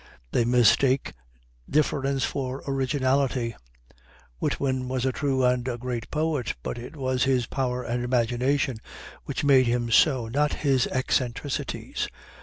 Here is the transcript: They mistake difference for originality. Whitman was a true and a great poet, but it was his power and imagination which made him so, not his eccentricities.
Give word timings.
They 0.31 0.45
mistake 0.45 1.13
difference 1.69 2.23
for 2.23 2.63
originality. 2.67 3.55
Whitman 4.39 4.87
was 4.87 5.05
a 5.05 5.11
true 5.11 5.45
and 5.45 5.67
a 5.67 5.77
great 5.77 6.09
poet, 6.09 6.55
but 6.63 6.79
it 6.79 6.95
was 6.95 7.25
his 7.25 7.45
power 7.45 7.83
and 7.83 8.03
imagination 8.03 8.77
which 9.25 9.43
made 9.43 9.67
him 9.67 9.91
so, 9.91 10.27
not 10.27 10.53
his 10.65 10.87
eccentricities. 10.87 12.07